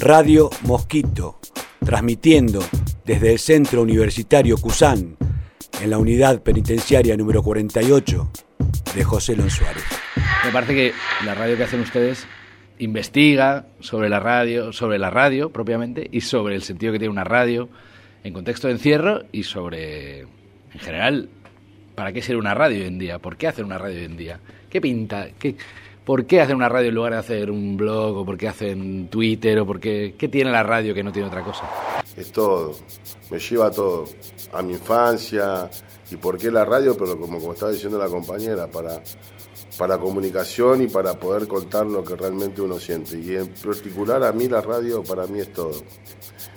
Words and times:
Radio 0.00 0.48
Mosquito, 0.62 1.40
transmitiendo 1.84 2.62
desde 3.04 3.32
el 3.32 3.40
Centro 3.40 3.82
Universitario 3.82 4.56
Cusán, 4.56 5.16
en 5.82 5.90
la 5.90 5.98
unidad 5.98 6.40
penitenciaria 6.42 7.16
número 7.16 7.42
48 7.42 8.30
de 8.94 9.04
José 9.04 9.34
Lon 9.34 9.50
Suárez. 9.50 9.82
Me 10.44 10.52
parece 10.52 10.74
que 10.74 10.92
la 11.24 11.34
radio 11.34 11.56
que 11.56 11.64
hacen 11.64 11.80
ustedes 11.80 12.28
investiga 12.78 13.66
sobre 13.80 14.08
la 14.08 14.20
radio, 14.20 14.72
sobre 14.72 15.00
la 15.00 15.10
radio 15.10 15.50
propiamente 15.50 16.08
y 16.12 16.20
sobre 16.20 16.54
el 16.54 16.62
sentido 16.62 16.92
que 16.92 17.00
tiene 17.00 17.10
una 17.10 17.24
radio 17.24 17.68
en 18.22 18.32
contexto 18.32 18.68
de 18.68 18.74
encierro 18.74 19.24
y 19.32 19.42
sobre, 19.42 20.20
en 20.20 20.78
general, 20.78 21.28
¿para 21.96 22.12
qué 22.12 22.22
ser 22.22 22.36
una 22.36 22.54
radio 22.54 22.82
hoy 22.82 22.86
en 22.86 22.98
día? 23.00 23.18
¿Por 23.18 23.36
qué 23.36 23.48
hacer 23.48 23.64
una 23.64 23.78
radio 23.78 23.98
hoy 23.98 24.04
en 24.04 24.16
día? 24.16 24.38
¿Qué 24.70 24.80
pinta? 24.80 25.28
¿Qué, 25.40 25.56
¿Por 26.08 26.24
qué 26.24 26.40
hacer 26.40 26.56
una 26.56 26.70
radio 26.70 26.88
en 26.88 26.94
lugar 26.94 27.12
de 27.12 27.18
hacer 27.18 27.50
un 27.50 27.76
blog? 27.76 28.16
¿O 28.16 28.24
por 28.24 28.38
qué 28.38 28.48
hacen 28.48 29.08
Twitter? 29.08 29.58
¿O 29.58 29.66
por 29.66 29.78
qué, 29.78 30.14
qué 30.16 30.26
tiene 30.28 30.50
la 30.50 30.62
radio 30.62 30.94
que 30.94 31.02
no 31.02 31.12
tiene 31.12 31.28
otra 31.28 31.44
cosa? 31.44 31.68
Es 32.16 32.32
todo, 32.32 32.74
me 33.30 33.38
lleva 33.38 33.66
a 33.66 33.70
todo, 33.70 34.06
a 34.54 34.62
mi 34.62 34.72
infancia 34.72 35.68
y 36.10 36.16
por 36.16 36.38
qué 36.38 36.50
la 36.50 36.64
radio, 36.64 36.96
pero 36.96 37.20
como, 37.20 37.38
como 37.38 37.52
estaba 37.52 37.72
diciendo 37.72 37.98
la 37.98 38.06
compañera, 38.06 38.68
para, 38.68 39.02
para 39.76 39.98
comunicación 39.98 40.80
y 40.80 40.86
para 40.86 41.12
poder 41.12 41.46
contar 41.46 41.84
lo 41.84 42.02
que 42.02 42.16
realmente 42.16 42.62
uno 42.62 42.78
siente. 42.78 43.18
Y 43.18 43.36
en 43.36 43.48
particular 43.48 44.24
a 44.24 44.32
mí 44.32 44.48
la 44.48 44.62
radio 44.62 45.02
para 45.02 45.26
mí 45.26 45.40
es 45.40 45.52
todo. 45.52 45.82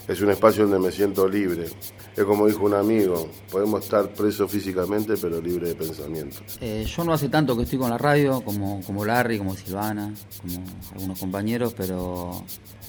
Es 0.07 0.21
un 0.21 0.31
espacio 0.31 0.65
donde 0.65 0.79
me 0.79 0.93
siento 0.93 1.27
libre. 1.27 1.65
Es 2.15 2.25
como 2.25 2.45
dijo 2.45 2.65
un 2.65 2.73
amigo, 2.73 3.29
podemos 3.49 3.83
estar 3.83 4.09
presos 4.09 4.51
físicamente 4.51 5.15
pero 5.15 5.41
libre 5.41 5.69
de 5.69 5.75
pensamiento. 5.75 6.37
Eh, 6.59 6.85
yo 6.85 7.03
no 7.05 7.13
hace 7.13 7.29
tanto 7.29 7.55
que 7.55 7.63
estoy 7.63 7.79
con 7.79 7.89
la 7.89 7.97
radio, 7.97 8.41
como, 8.41 8.81
como 8.81 9.05
Larry, 9.05 9.37
como 9.37 9.55
Silvana, 9.55 10.13
como 10.41 10.63
algunos 10.93 11.19
compañeros, 11.19 11.73
pero 11.75 12.43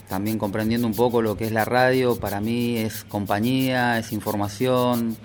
también 0.09 0.39
comprendiendo 0.39 0.87
un 0.87 0.95
poco 0.95 1.23
lo 1.23 1.37
que 1.37 1.45
es 1.45 1.53
la 1.53 1.65
radio, 1.65 2.17
para 2.17 2.41
mí 2.41 2.77
es 2.79 3.05
compañía, 3.05 3.99
es 3.99 4.13
información, 4.13 5.17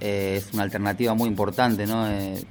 eh, 0.00 0.36
es 0.38 0.52
una 0.52 0.62
alternativa 0.62 1.14
muy 1.14 1.28
importante, 1.28 1.86
¿no? 1.86 2.08
Eh, 2.08 2.44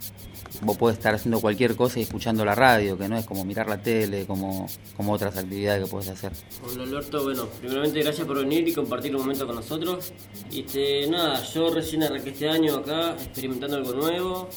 vos 0.61 0.77
podés 0.77 0.97
estar 0.97 1.13
haciendo 1.13 1.39
cualquier 1.39 1.75
cosa 1.75 1.99
y 1.99 2.03
escuchando 2.03 2.43
la 2.43 2.55
radio, 2.55 2.97
que 2.97 3.07
no 3.07 3.17
es 3.17 3.25
como 3.25 3.45
mirar 3.45 3.67
la 3.67 3.81
tele, 3.81 4.25
como, 4.25 4.67
como 4.95 5.13
otras 5.13 5.37
actividades 5.37 5.83
que 5.83 5.89
podés 5.89 6.09
hacer. 6.09 6.31
Hola 6.63 6.83
Alberto, 6.83 7.23
bueno, 7.23 7.47
primeramente 7.59 8.01
gracias 8.01 8.25
por 8.27 8.39
venir 8.39 8.67
y 8.67 8.73
compartir 8.73 9.15
un 9.15 9.21
momento 9.21 9.45
con 9.45 9.55
nosotros. 9.55 10.13
Y 10.51 10.61
este, 10.61 11.07
nada, 11.07 11.43
yo 11.43 11.73
recién 11.73 12.03
arranqué 12.03 12.29
este 12.29 12.49
año 12.49 12.77
acá 12.77 13.11
experimentando 13.11 13.77
algo 13.77 13.93
nuevo. 13.93 14.49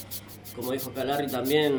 Como 0.55 0.73
dijo 0.73 0.91
Calari 0.91 1.27
también, 1.27 1.77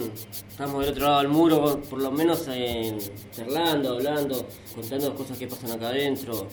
estamos 0.49 0.81
del 0.81 0.93
otro 0.93 1.07
lado 1.07 1.19
del 1.19 1.29
muro, 1.29 1.83
por 1.91 2.01
lo 2.01 2.11
menos 2.11 2.49
en, 2.49 2.99
charlando, 3.31 3.97
hablando, 3.97 4.49
contando 4.75 5.15
cosas 5.15 5.37
que 5.37 5.47
pasan 5.47 5.73
acá 5.73 5.89
adentro. 5.89 6.49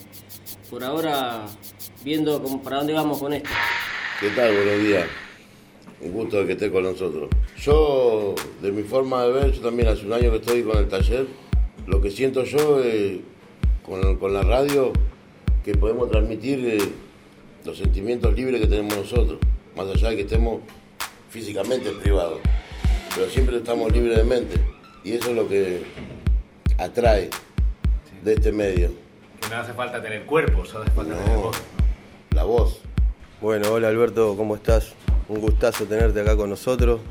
Por 0.70 0.84
ahora, 0.84 1.46
viendo 2.04 2.44
cómo, 2.44 2.62
para 2.62 2.78
dónde 2.78 2.94
vamos 2.94 3.20
con 3.20 3.32
esto. 3.32 3.50
¿Qué 4.20 4.30
tal? 4.32 4.54
Buenos 4.54 4.84
días. 4.84 5.29
Un 6.02 6.14
gusto 6.14 6.38
de 6.38 6.46
que 6.46 6.54
esté 6.54 6.72
con 6.72 6.84
nosotros. 6.84 7.30
Yo, 7.58 8.36
de 8.62 8.72
mi 8.72 8.84
forma 8.84 9.26
de 9.26 9.32
ver, 9.32 9.52
yo 9.52 9.62
también 9.62 9.90
hace 9.90 10.06
un 10.06 10.14
año 10.14 10.32
que 10.32 10.38
estoy 10.38 10.64
con 10.64 10.78
el 10.78 10.88
taller. 10.88 11.28
Lo 11.88 12.00
que 12.02 12.10
siento 12.10 12.44
yo 12.44 12.82
eh, 12.84 13.22
con, 13.84 14.18
con, 14.18 14.34
la 14.34 14.44
radio, 14.44 14.94
que 15.66 15.74
podemos 15.76 16.10
transmitir 16.10 16.66
eh, 16.66 16.78
los 17.66 17.78
sentimientos 17.78 18.34
libres 18.34 18.62
que 18.62 18.68
tenemos 18.68 18.96
nosotros, 18.96 19.40
más 19.76 19.88
allá 19.88 20.10
de 20.10 20.16
que 20.16 20.22
estemos 20.22 20.62
físicamente 21.30 21.92
privados, 21.92 22.40
pero 23.14 23.30
siempre 23.30 23.58
estamos 23.58 23.92
libres 23.92 24.18
de 24.18 24.24
mente. 24.24 24.56
Y 25.04 25.14
eso 25.14 25.30
es 25.32 25.36
lo 25.36 25.48
que 25.48 25.84
atrae 26.78 27.30
de 28.24 28.34
este 28.34 28.52
medio. 28.52 28.92
Que 29.42 29.50
no 29.50 29.58
hace 29.58 29.74
falta 29.74 30.02
tener 30.02 30.26
cuerpo, 30.26 30.66
solo 30.66 30.84
hace 30.84 30.92
falta 30.92 31.14
No, 31.14 31.24
tener 31.24 31.38
voz. 31.38 31.58
La 32.32 32.44
voz. 32.44 32.80
Bueno, 33.42 33.72
hola 33.72 33.88
Alberto, 33.88 34.36
¿cómo 34.36 34.56
estás? 34.56 34.94
Un 35.30 35.42
gustazo 35.42 35.86
tenerte 35.86 36.22
acá 36.22 36.36
con 36.36 36.50
nosotros, 36.50 37.02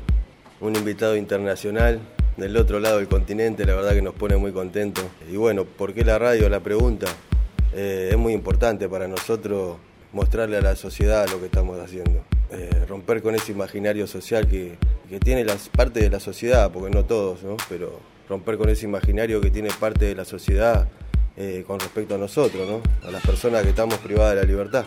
un 0.59 0.75
invitado 0.75 1.15
internacional 1.15 2.01
del 2.35 2.57
otro 2.57 2.81
lado 2.81 2.97
del 2.97 3.07
continente, 3.07 3.65
la 3.65 3.75
verdad 3.75 3.93
que 3.93 4.01
nos 4.01 4.13
pone 4.13 4.35
muy 4.35 4.51
contentos. 4.51 5.05
Y 5.31 5.37
bueno, 5.37 5.63
¿por 5.63 5.93
qué 5.93 6.03
la 6.03 6.19
radio? 6.19 6.49
La 6.49 6.59
pregunta. 6.59 7.07
Eh, 7.73 8.09
es 8.11 8.17
muy 8.17 8.33
importante 8.33 8.89
para 8.89 9.07
nosotros 9.07 9.77
mostrarle 10.11 10.57
a 10.57 10.61
la 10.61 10.75
sociedad 10.75 11.29
lo 11.29 11.39
que 11.39 11.45
estamos 11.45 11.79
haciendo. 11.79 12.25
Eh, 12.51 12.83
romper 12.89 13.21
con 13.21 13.35
ese 13.35 13.53
imaginario 13.53 14.05
social 14.05 14.49
que, 14.49 14.75
tiene 15.23 15.45
las, 15.45 15.69
parte 15.69 16.01
de 16.01 16.09
la 16.09 16.19
sociedad, 16.19 16.69
porque 16.73 16.93
no 16.93 17.05
todos, 17.05 17.41
¿no? 17.43 17.55
pero 17.69 18.01
romper 18.27 18.57
con 18.57 18.67
ese 18.67 18.83
imaginario 18.83 19.39
que 19.39 19.49
tiene 19.49 19.69
parte 19.79 20.03
de 20.03 20.15
la 20.15 20.25
sociedad 20.25 20.89
eh, 21.37 21.63
con 21.65 21.79
respecto 21.79 22.15
a 22.15 22.17
nosotros, 22.17 22.67
¿no? 22.67 22.81
a 23.07 23.11
las 23.11 23.25
personas 23.25 23.63
que 23.63 23.69
estamos 23.69 23.97
privadas 23.99 24.35
de 24.35 24.41
la 24.41 24.45
libertad 24.45 24.85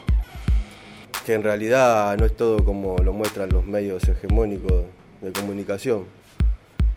que 1.24 1.34
en 1.34 1.42
realidad 1.42 2.16
no 2.18 2.24
es 2.24 2.36
todo 2.36 2.64
como 2.64 2.98
lo 2.98 3.12
muestran 3.12 3.50
los 3.50 3.64
medios 3.64 4.08
hegemónicos 4.08 4.84
de 5.20 5.32
comunicación. 5.32 6.04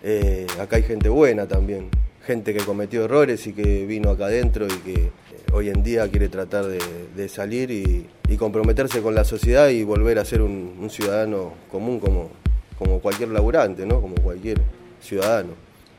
Eh, 0.03 0.47
acá 0.59 0.77
hay 0.77 0.83
gente 0.83 1.09
buena 1.09 1.47
también, 1.47 1.89
gente 2.25 2.53
que 2.53 2.63
cometió 2.63 3.05
errores 3.05 3.45
y 3.47 3.53
que 3.53 3.85
vino 3.85 4.09
acá 4.09 4.25
adentro 4.25 4.67
y 4.67 4.77
que 4.79 4.93
eh, 4.93 5.11
hoy 5.53 5.69
en 5.69 5.83
día 5.83 6.07
quiere 6.09 6.29
tratar 6.29 6.65
de, 6.65 7.29
salir 7.29 7.71
y, 7.71 8.07
comprometerse 8.37 9.01
con 9.01 9.15
la 9.15 9.23
sociedad 9.23 9.69
y 9.69 9.83
volver 9.83 10.19
a 10.19 10.25
ser 10.25 10.41
un, 10.41 10.77
un 10.79 10.89
ciudadano 10.89 11.53
común 11.71 11.99
como, 11.99 12.29
como 12.77 12.99
cualquier 12.99 13.29
laburante, 13.29 13.85
¿no? 13.85 14.01
como 14.01 14.15
cualquier 14.15 14.59
ciudadano. 15.01 15.53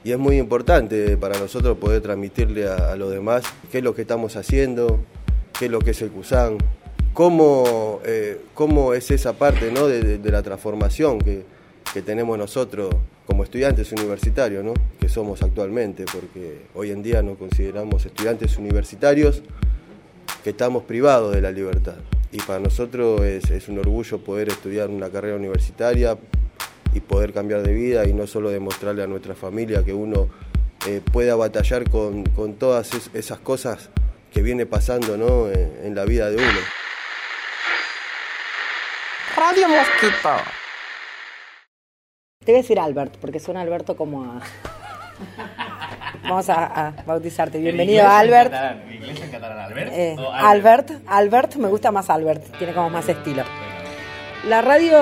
Y 0.04 0.12
es 0.12 0.18
muy 0.18 0.38
importante 0.38 1.16
para 1.16 1.38
nosotros 1.38 1.78
poder 1.78 2.02
transmitirle 2.02 2.68
a, 2.68 2.92
a 2.92 2.96
los 2.96 3.10
demás 3.10 3.42
qué 3.72 3.78
es 3.78 3.84
lo 3.84 3.94
que 3.94 4.02
estamos 4.02 4.36
haciendo, 4.36 5.00
qué 5.58 5.64
es 5.64 5.70
lo 5.70 5.80
que 5.80 5.90
es 5.90 6.02
el 6.02 6.10
CUSAN, 6.10 6.58
cómo, 7.16 8.00
eh, 8.04 8.42
cómo 8.52 8.92
es 8.92 9.10
esa 9.10 9.32
parte 9.32 9.72
¿no? 9.72 9.86
de, 9.86 10.20
la 10.30 10.42
transformación 10.42 11.18
que, 11.18 11.44
que, 11.94 12.02
tenemos 12.02 12.36
nosotros 12.36 12.94
como 13.24 13.42
estudiantes 13.42 13.90
universitarios, 13.90 14.62
¿no? 14.62 14.74
que 15.00 15.08
somos 15.08 15.42
actualmente, 15.42 16.04
porque 16.12 16.66
hoy 16.74 16.90
en 16.90 17.02
día 17.02 17.22
nos 17.22 17.38
consideramos 17.38 18.04
estudiantes 18.04 18.58
universitarios 18.58 19.42
que 20.44 20.50
estamos 20.50 20.82
privados 20.82 21.34
de 21.34 21.40
la 21.40 21.50
libertad. 21.50 21.96
Y 22.32 22.38
para 22.42 22.60
nosotros 22.60 23.22
es, 23.22 23.66
un 23.66 23.78
orgullo 23.78 24.18
poder 24.18 24.50
estudiar 24.50 24.90
una 24.90 25.08
carrera 25.08 25.36
universitaria 25.36 26.18
y 26.92 27.00
poder 27.00 27.32
cambiar 27.32 27.62
de 27.62 27.72
vida 27.72 28.06
y 28.06 28.12
no 28.12 28.26
solo 28.26 28.50
demostrarle 28.50 29.02
a 29.02 29.06
nuestra 29.06 29.34
familia 29.34 29.82
que 29.82 29.94
uno 29.94 30.28
eh, 30.86 31.00
pueda 31.14 31.34
batallar 31.34 31.88
con, 31.88 32.24
con 32.24 32.56
todas 32.56 32.92
es, 32.92 33.10
esas 33.14 33.38
cosas 33.38 33.88
que 34.30 34.42
viene 34.42 34.66
pasando 34.66 35.16
¿no? 35.16 35.48
en 35.48 35.94
la 35.94 36.04
vida 36.04 36.28
de 36.28 36.36
uno. 36.36 36.85
Radio 39.48 39.68
Mosquito. 39.68 40.30
Te 42.44 42.50
voy 42.50 42.54
a 42.54 42.62
decir 42.62 42.80
Albert, 42.80 43.16
porque 43.20 43.38
suena 43.38 43.60
Alberto 43.60 43.96
como 43.96 44.24
a... 44.24 44.40
Vamos 46.24 46.50
a, 46.50 46.88
a 46.88 46.90
bautizarte. 47.06 47.58
Bienvenido, 47.58 48.02
¿En 48.06 48.10
Albert. 48.10 48.52
En 48.52 48.58
catalán, 48.58 48.82
¿En 48.88 48.94
inglés 48.94 49.20
en 49.20 49.30
catalán, 49.30 49.58
Albert? 49.60 49.92
Eh, 49.94 50.16
¿O 50.18 50.32
Albert, 50.32 50.90
Albert, 51.06 51.54
me 51.56 51.68
gusta 51.68 51.92
más 51.92 52.10
Albert, 52.10 52.56
tiene 52.58 52.74
como 52.74 52.90
más 52.90 53.08
estilo. 53.08 53.44
La 54.48 54.62
radio, 54.62 54.98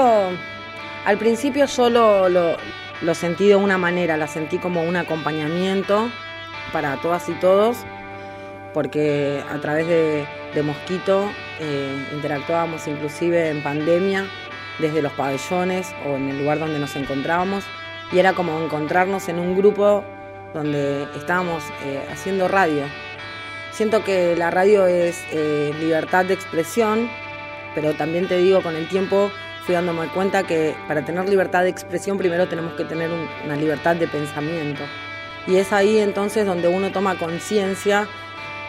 al 1.07 1.17
principio 1.17 1.67
solo 1.67 2.29
lo, 2.29 2.59
lo 3.01 3.15
sentí 3.15 3.49
de 3.49 3.57
una 3.57 3.79
manera, 3.79 4.19
la 4.19 4.27
sentí 4.27 4.59
como 4.59 4.83
un 4.83 4.97
acompañamiento 4.97 6.11
para 6.71 7.01
todas 7.01 7.27
y 7.31 7.33
todos, 7.35 7.79
porque 8.75 9.43
a 9.51 9.59
través 9.61 9.87
de, 9.87 10.27
de 10.55 10.63
Mosquito 10.63 11.31
eh, 11.61 12.07
interactuábamos 12.13 12.87
inclusive 12.87 13.51
en 13.51 13.63
pandemia 13.63 14.27
desde 14.79 15.03
los 15.03 15.13
pabellones 15.13 15.95
o 16.07 16.17
en 16.17 16.31
el 16.31 16.39
lugar 16.39 16.59
donde 16.59 16.79
nos 16.79 16.97
encontrábamos 16.97 17.65
y 18.13 18.19
era 18.19 18.33
como 18.33 18.61
encontrarnos 18.61 19.29
en 19.29 19.39
un 19.39 19.57
grupo 19.57 20.05
donde 20.53 21.05
estábamos 21.17 21.63
eh, 21.85 22.03
haciendo 22.11 22.49
radio. 22.49 22.85
Siento 23.73 24.05
que 24.05 24.37
la 24.37 24.51
radio 24.51 24.87
es 24.87 25.25
eh, 25.33 25.73
libertad 25.81 26.25
de 26.25 26.35
expresión, 26.35 27.11
pero 27.75 27.95
también 27.95 28.29
te 28.29 28.37
digo, 28.39 28.63
con 28.63 28.77
el 28.77 28.89
tiempo 28.89 29.31
fui 29.65 29.75
dándome 29.75 30.07
cuenta 30.09 30.45
que 30.45 30.77
para 30.87 31.05
tener 31.05 31.29
libertad 31.29 31.63
de 31.63 31.71
expresión 31.71 32.19
primero 32.19 32.47
tenemos 32.49 32.75
que 32.75 32.85
tener 32.85 33.11
un, 33.11 33.27
una 33.45 33.57
libertad 33.57 33.97
de 33.97 34.07
pensamiento. 34.07 34.83
Y 35.47 35.57
es 35.57 35.73
ahí 35.73 35.99
entonces 35.99 36.47
donde 36.47 36.69
uno 36.69 36.93
toma 36.93 37.19
conciencia 37.19 38.07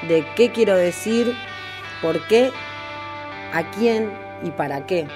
de 0.07 0.25
qué 0.35 0.51
quiero 0.51 0.75
decir, 0.75 1.35
por 2.01 2.25
qué, 2.27 2.51
a 3.55 3.69
quién 3.71 4.11
y 4.43 4.51
para 4.51 4.85
qué. 4.85 5.07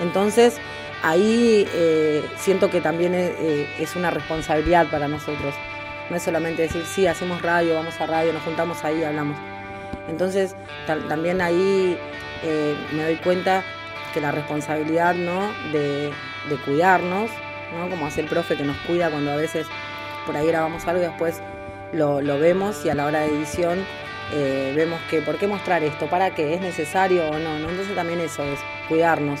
Entonces 0.00 0.56
ahí 1.02 1.66
eh, 1.74 2.24
siento 2.38 2.70
que 2.70 2.80
también 2.80 3.14
es, 3.14 3.30
eh, 3.38 3.68
es, 3.78 3.96
una 3.96 4.10
responsabilidad 4.10 4.90
para 4.90 5.08
nosotros. 5.08 5.54
No 6.10 6.16
es 6.16 6.22
solamente 6.22 6.62
decir, 6.62 6.84
sí, 6.86 7.06
hacemos 7.06 7.42
radio, 7.42 7.74
vamos 7.74 8.00
a 8.00 8.06
radio, 8.06 8.32
nos 8.32 8.42
juntamos 8.42 8.84
ahí, 8.84 9.02
hablamos. 9.04 9.36
Entonces 10.08 10.56
también 10.86 11.40
ahí 11.40 11.98
eh, 12.42 12.76
me 12.92 13.02
doy 13.02 13.16
cuenta 13.16 13.62
que 14.14 14.20
la 14.20 14.32
responsabilidad 14.32 15.14
¿no? 15.14 15.52
de, 15.72 16.10
cuidarnos, 16.64 17.30
¿no? 17.76 17.90
como 17.90 18.06
hace 18.06 18.22
el 18.22 18.26
profe 18.26 18.56
que 18.56 18.64
nos 18.64 18.76
cuida 18.78 19.10
cuando 19.10 19.32
a 19.32 19.36
veces 19.36 19.66
por 20.26 20.36
ahí 20.36 20.46
grabamos 20.46 20.86
algo 20.86 21.02
y 21.02 21.06
después 21.06 21.42
lo, 21.92 22.22
vemos 22.38 22.84
y 22.84 22.90
a 22.90 22.94
la 22.94 23.06
hora 23.06 23.20
de 23.20 23.28
edición 23.28 23.84
eh, 24.32 24.72
vemos 24.76 25.00
que 25.10 25.20
por 25.20 25.36
qué 25.38 25.46
mostrar 25.46 25.82
esto, 25.82 26.06
para 26.06 26.34
qué, 26.34 26.54
es 26.54 26.60
necesario 26.60 27.28
o 27.28 27.38
no, 27.38 27.58
¿no? 27.58 27.70
Entonces 27.70 27.94
también 27.94 28.20
eso 28.20 28.42
es 28.42 28.58
cuidarnos. 28.88 29.40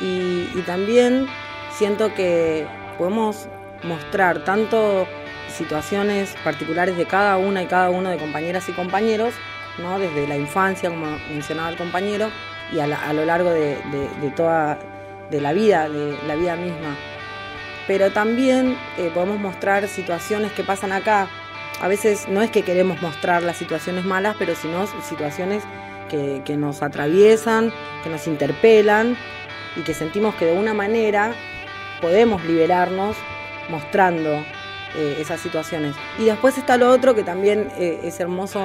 Y, 0.00 0.48
y 0.54 0.62
también 0.66 1.26
siento 1.70 2.14
que 2.14 2.66
podemos 2.98 3.48
mostrar 3.82 4.44
tanto 4.44 5.06
situaciones 5.48 6.34
particulares 6.44 6.96
de 6.96 7.06
cada 7.06 7.36
una 7.36 7.62
y 7.62 7.66
cada 7.66 7.90
uno 7.90 8.10
de 8.10 8.16
compañeras 8.16 8.68
y 8.68 8.72
compañeros, 8.72 9.34
¿no? 9.78 9.98
desde 9.98 10.26
la 10.26 10.36
infancia, 10.36 10.90
como 10.90 11.06
mencionaba 11.30 11.70
el 11.70 11.76
compañero, 11.76 12.30
y 12.72 12.80
a, 12.80 13.12
lo 13.12 13.24
largo 13.24 13.50
de, 13.50 13.78
toda 14.36 14.78
de 15.30 15.40
la 15.40 15.52
vida, 15.52 15.88
de 15.88 16.16
la 16.26 16.36
vida 16.36 16.56
misma. 16.56 16.96
Pero 17.86 18.10
también 18.10 18.76
eh, 18.98 19.10
podemos 19.14 19.40
mostrar 19.40 19.88
situaciones 19.88 20.52
que 20.52 20.62
pasan 20.62 20.92
acá. 20.92 21.28
A 21.80 21.88
veces 21.88 22.28
no 22.28 22.42
es 22.42 22.50
que 22.50 22.62
queremos 22.62 23.00
mostrar 23.00 23.42
las 23.42 23.56
situaciones 23.56 24.04
malas, 24.04 24.34
pero 24.38 24.54
sino 24.56 24.86
situaciones 25.02 25.62
que, 26.08 26.56
nos 26.56 26.82
atraviesan, 26.82 27.72
que 28.02 28.10
nos 28.10 28.26
interpelan 28.26 29.16
y 29.76 29.82
que 29.82 29.94
sentimos 29.94 30.34
que 30.34 30.46
de 30.46 30.58
una 30.58 30.74
manera 30.74 31.34
podemos 32.00 32.44
liberarnos 32.44 33.16
mostrando 33.68 34.44
eh, 34.96 35.18
esas 35.20 35.40
situaciones. 35.40 35.94
Y 36.18 36.24
después 36.24 36.58
está 36.58 36.76
lo 36.76 36.90
otro 36.90 37.14
que 37.14 37.22
también 37.22 37.70
eh, 37.78 38.00
es 38.02 38.18
hermoso 38.18 38.60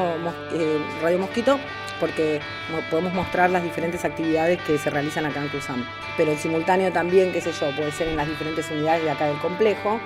eh, 0.53 0.79
Radio 1.01 1.19
Mosquito, 1.19 1.59
porque 1.99 2.41
podemos 2.89 3.13
mostrar 3.13 3.49
las 3.49 3.61
diferentes 3.61 4.03
actividades 4.05 4.59
que 4.63 4.77
se 4.77 4.89
realizan 4.89 5.25
acá 5.25 5.41
en 5.41 5.49
Cruzam. 5.49 5.85
Pero 6.17 6.31
en 6.31 6.39
simultáneo 6.39 6.91
también, 6.91 7.31
qué 7.31 7.41
sé 7.41 7.51
yo, 7.51 7.75
puede 7.75 7.91
ser 7.91 8.07
en 8.07 8.17
las 8.17 8.27
diferentes 8.27 8.69
unidades 8.71 9.03
de 9.03 9.11
acá 9.11 9.27
del 9.27 9.37
complejo, 9.37 9.99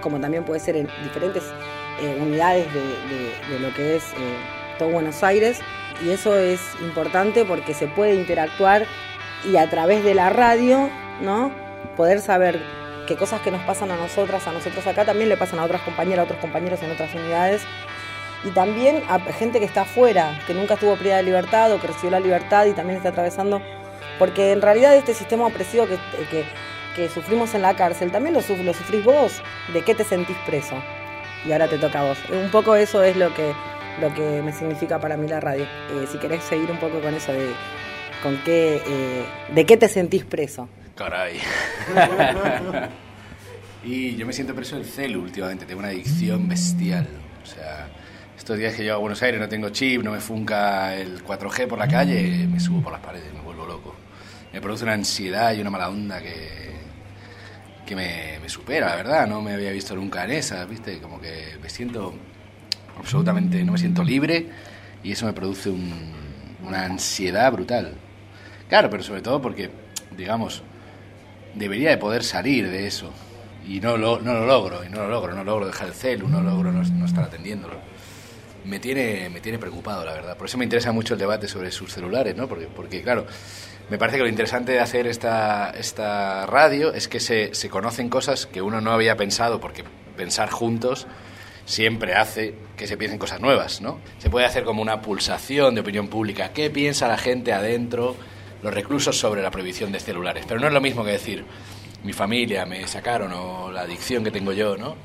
como 0.00 0.18
también 0.18 0.44
puede 0.44 0.60
ser 0.60 0.76
en 0.76 0.88
diferentes 1.04 1.44
unidades 2.20 2.66
de, 2.72 3.58
lo 3.60 3.72
que 3.74 3.96
es 3.96 4.04
todo 4.78 4.90
Buenos 4.90 5.22
Aires. 5.22 5.60
Y 6.04 6.10
eso 6.10 6.38
es 6.38 6.60
importante 6.80 7.44
porque 7.44 7.74
se 7.74 7.88
puede 7.88 8.14
interactuar 8.14 8.86
y 9.44 9.56
a 9.56 9.68
través 9.68 10.04
de 10.04 10.14
la 10.14 10.30
radio, 10.30 10.88
¿no? 11.20 11.52
Poder 11.96 12.20
saber 12.20 12.60
que 13.06 13.16
cosas 13.16 13.40
que 13.40 13.50
nos 13.50 13.62
pasan 13.62 13.90
a 13.90 13.96
nosotras, 13.96 14.46
a 14.46 14.52
nosotros 14.52 14.86
acá, 14.86 15.04
también 15.04 15.28
le 15.28 15.36
pasan 15.36 15.58
a 15.58 15.64
otras 15.64 15.82
compañeras, 15.82 16.20
a 16.20 16.24
otros 16.24 16.40
compañeros 16.40 16.82
en 16.82 16.90
otras 16.90 17.12
unidades. 17.14 17.62
Y 18.44 18.50
también 18.50 19.02
a 19.08 19.18
gente 19.18 19.58
que 19.58 19.64
está 19.64 19.82
afuera, 19.82 20.38
que 20.46 20.54
nunca 20.54 20.74
estuvo 20.74 20.94
privada 20.96 21.18
de 21.18 21.24
libertad 21.24 21.72
o 21.72 21.80
que 21.80 21.88
recibió 21.88 22.10
la 22.10 22.20
libertad 22.20 22.66
y 22.66 22.72
también 22.72 22.98
está 22.98 23.08
atravesando. 23.08 23.60
Porque 24.18 24.52
en 24.52 24.62
realidad 24.62 24.94
este 24.94 25.14
sistema 25.14 25.46
opresivo 25.46 25.86
que, 25.86 26.44
que, 26.94 27.08
sufrimos 27.08 27.54
en 27.54 27.62
la 27.62 27.74
cárcel, 27.74 28.10
también 28.10 28.34
lo, 28.34 28.40
lo 28.40 28.74
sufrís 28.74 29.04
vos. 29.04 29.42
¿De 29.72 29.82
qué 29.82 29.94
te 29.94 30.04
sentís 30.04 30.36
preso? 30.46 30.74
Y 31.46 31.52
ahora 31.52 31.68
te 31.68 31.78
toca 31.78 32.00
a 32.00 32.04
vos. 32.04 32.18
Un 32.30 32.50
poco 32.50 32.74
eso 32.76 33.02
es 33.02 33.16
lo 33.16 33.32
que, 33.34 33.52
lo 34.00 34.12
que 34.14 34.42
me 34.42 34.52
significa 34.52 35.00
para 35.00 35.16
mí 35.16 35.28
la 35.28 35.40
radio. 35.40 35.64
Eh, 35.64 36.06
si 36.10 36.18
querés 36.18 36.42
seguir 36.42 36.70
un 36.70 36.78
poco 36.78 37.00
con 37.00 37.14
eso 37.14 37.32
de 37.32 37.52
con 38.22 38.36
qué, 38.44 38.82
eh, 38.86 39.24
de 39.54 39.66
qué 39.66 39.76
te 39.76 39.88
sentís 39.88 40.24
preso. 40.24 40.68
Caray. 40.94 41.38
y 43.84 44.16
yo 44.16 44.26
me 44.26 44.32
siento 44.32 44.54
preso 44.54 44.76
del 44.76 44.84
celu 44.84 45.22
últimamente, 45.22 45.64
tengo 45.64 45.80
una 45.80 45.88
adicción 45.88 46.48
bestial. 46.48 47.06
O 47.42 47.46
sea, 47.46 47.88
estos 48.36 48.58
días 48.58 48.74
que 48.74 48.82
llego 48.82 48.96
a 48.96 48.98
Buenos 48.98 49.22
Aires 49.22 49.40
no 49.40 49.48
tengo 49.48 49.68
chip, 49.70 50.02
no 50.02 50.10
me 50.10 50.20
funca 50.20 50.96
el 50.96 51.24
4G 51.24 51.68
por 51.68 51.78
la 51.78 51.86
calle, 51.86 52.46
me 52.50 52.58
subo 52.58 52.82
por 52.82 52.92
las 52.92 53.00
paredes, 53.00 53.32
me 53.32 53.40
vuelvo 53.40 53.66
loco. 53.66 53.94
Me 54.52 54.60
produce 54.60 54.84
una 54.84 54.94
ansiedad 54.94 55.52
y 55.54 55.60
una 55.60 55.70
mala 55.70 55.88
onda 55.88 56.20
que, 56.20 56.67
que 57.88 57.96
me, 57.96 58.38
me 58.40 58.48
supera, 58.50 58.90
la 58.90 58.96
verdad. 58.96 59.26
No 59.26 59.40
me 59.40 59.54
había 59.54 59.70
visto 59.72 59.96
nunca 59.96 60.24
en 60.24 60.32
esa, 60.32 60.64
¿viste? 60.66 61.00
Como 61.00 61.20
que 61.20 61.56
me 61.62 61.70
siento 61.70 62.14
absolutamente, 62.98 63.64
no 63.64 63.72
me 63.72 63.78
siento 63.78 64.04
libre 64.04 64.46
y 65.02 65.12
eso 65.12 65.24
me 65.24 65.32
produce 65.32 65.70
una 65.70 66.84
ansiedad 66.84 67.50
brutal. 67.50 67.94
Claro, 68.68 68.90
pero 68.90 69.02
sobre 69.02 69.22
todo 69.22 69.40
porque, 69.40 69.70
digamos, 70.16 70.62
debería 71.54 71.88
de 71.88 71.96
poder 71.96 72.24
salir 72.24 72.68
de 72.68 72.86
eso. 72.86 73.10
Y 73.66 73.80
no 73.80 73.96
lo, 73.96 74.20
no 74.20 74.34
lo 74.34 74.46
logro, 74.46 74.84
y 74.84 74.88
no 74.88 74.98
lo 74.98 75.08
logro, 75.08 75.34
no 75.34 75.44
logro 75.44 75.66
dejar 75.66 75.88
el 75.88 75.94
celu, 75.94 76.28
no 76.28 76.42
logro 76.42 76.72
no, 76.72 76.82
estar 77.04 77.24
atendiéndolo. 77.24 77.76
Me 78.64 78.78
tiene, 78.78 79.30
me 79.30 79.40
tiene 79.40 79.58
preocupado, 79.58 80.04
la 80.04 80.12
verdad. 80.12 80.36
Por 80.36 80.46
eso 80.46 80.58
me 80.58 80.64
interesa 80.64 80.92
mucho 80.92 81.14
el 81.14 81.20
debate 81.20 81.48
sobre 81.48 81.70
sus 81.70 81.92
celulares, 81.92 82.36
¿no? 82.36 82.48
Porque, 82.48 82.66
porque 82.66 83.02
claro, 83.02 83.26
me 83.88 83.98
parece 83.98 84.18
que 84.18 84.24
lo 84.24 84.28
interesante 84.28 84.72
de 84.72 84.80
hacer 84.80 85.06
esta, 85.06 85.70
esta 85.70 86.46
radio 86.46 86.92
es 86.92 87.08
que 87.08 87.20
se, 87.20 87.54
se 87.54 87.68
conocen 87.70 88.08
cosas 88.08 88.46
que 88.46 88.62
uno 88.62 88.80
no 88.80 88.92
había 88.92 89.16
pensado, 89.16 89.60
porque 89.60 89.84
pensar 90.16 90.50
juntos 90.50 91.06
siempre 91.64 92.14
hace 92.14 92.54
que 92.76 92.86
se 92.86 92.96
piensen 92.96 93.18
cosas 93.18 93.40
nuevas, 93.40 93.80
¿no? 93.80 94.00
Se 94.18 94.30
puede 94.30 94.46
hacer 94.46 94.64
como 94.64 94.82
una 94.82 95.02
pulsación 95.02 95.74
de 95.74 95.80
opinión 95.82 96.08
pública. 96.08 96.52
¿Qué 96.52 96.70
piensa 96.70 97.08
la 97.08 97.18
gente 97.18 97.52
adentro? 97.52 98.16
los 98.62 98.74
reclusos 98.74 99.18
sobre 99.18 99.42
la 99.42 99.50
prohibición 99.50 99.92
de 99.92 100.00
celulares. 100.00 100.44
Pero 100.46 100.60
no 100.60 100.66
es 100.66 100.72
lo 100.72 100.80
mismo 100.80 101.04
que 101.04 101.12
decir, 101.12 101.44
mi 102.04 102.12
familia 102.12 102.64
me 102.66 102.86
sacaron 102.86 103.32
o 103.32 103.70
la 103.70 103.82
adicción 103.82 104.24
que 104.24 104.30
tengo 104.30 104.52
yo, 104.52 104.76
¿no? 104.76 104.96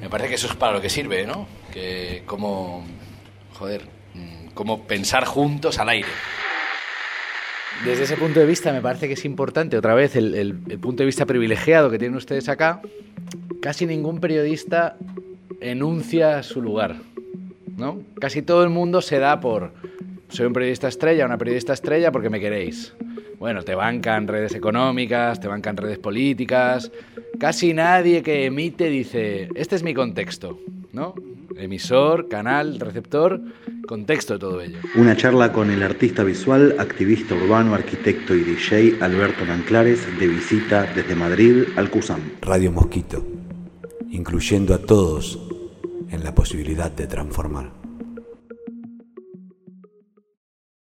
Me 0.00 0.08
parece 0.08 0.28
que 0.28 0.34
eso 0.36 0.46
es 0.46 0.54
para 0.54 0.72
lo 0.72 0.80
que 0.80 0.90
sirve, 0.90 1.26
¿no? 1.26 1.46
Que 1.72 2.22
como, 2.26 2.84
joder, 3.54 3.82
mm, 4.14 4.48
como 4.54 4.86
pensar 4.86 5.24
juntos 5.24 5.78
al 5.78 5.88
aire. 5.88 6.08
Desde 7.84 8.04
ese 8.04 8.16
punto 8.16 8.40
de 8.40 8.46
vista 8.46 8.72
me 8.72 8.80
parece 8.80 9.06
que 9.06 9.14
es 9.14 9.24
importante, 9.24 9.76
otra 9.76 9.94
vez, 9.94 10.16
el, 10.16 10.34
el 10.34 10.78
punto 10.78 11.02
de 11.02 11.06
vista 11.06 11.26
privilegiado 11.26 11.90
que 11.90 11.98
tienen 11.98 12.16
ustedes 12.16 12.48
acá. 12.48 12.80
Casi 13.60 13.86
ningún 13.86 14.20
periodista 14.20 14.96
enuncia 15.60 16.42
su 16.42 16.62
lugar, 16.62 16.96
¿no? 17.76 18.02
Casi 18.20 18.42
todo 18.42 18.62
el 18.64 18.70
mundo 18.70 19.00
se 19.00 19.18
da 19.18 19.40
por 19.40 19.72
soy 20.28 20.46
un 20.46 20.52
periodista 20.52 20.88
estrella, 20.88 21.24
una 21.24 21.38
periodista 21.38 21.72
estrella 21.72 22.12
porque 22.12 22.30
me 22.30 22.40
queréis. 22.40 22.94
Bueno, 23.38 23.62
te 23.62 23.74
bancan 23.74 24.26
redes 24.26 24.54
económicas, 24.54 25.40
te 25.40 25.48
bancan 25.48 25.76
redes 25.76 25.98
políticas. 25.98 26.90
Casi 27.38 27.72
nadie 27.72 28.22
que 28.22 28.46
emite 28.46 28.88
dice, 28.88 29.48
este 29.54 29.76
es 29.76 29.82
mi 29.82 29.94
contexto, 29.94 30.58
¿no? 30.92 31.14
Emisor, 31.56 32.28
canal, 32.28 32.78
receptor, 32.78 33.40
contexto 33.86 34.34
de 34.34 34.38
todo 34.38 34.60
ello. 34.60 34.78
Una 34.96 35.16
charla 35.16 35.52
con 35.52 35.70
el 35.70 35.82
artista 35.82 36.24
visual, 36.24 36.76
activista 36.78 37.34
urbano, 37.34 37.74
arquitecto 37.74 38.34
y 38.34 38.42
DJ 38.42 38.98
Alberto 39.00 39.44
Nanclares 39.44 40.06
de 40.18 40.26
visita 40.26 40.82
desde 40.94 41.14
Madrid 41.14 41.64
al 41.76 41.90
CUSAM. 41.90 42.20
Radio 42.42 42.70
Mosquito, 42.70 43.24
incluyendo 44.10 44.74
a 44.74 44.78
todos 44.78 45.38
en 46.10 46.22
la 46.22 46.34
posibilidad 46.34 46.90
de 46.90 47.06
transformar. 47.06 47.77